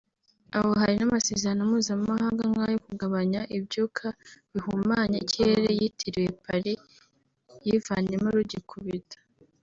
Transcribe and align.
aho 0.57 0.69
hari 0.81 0.93
n’amasezerano 0.97 1.61
mpuzamahanga 1.69 2.43
nk’ayo 2.51 2.77
kugabanya 2.85 3.41
ibyuka 3.57 4.05
bihumanya 4.51 5.17
ikirere 5.25 5.69
yitiriwe 5.79 6.29
Paris 6.45 6.79
yivanyemo 7.65 8.27
rugikubita 8.37 9.17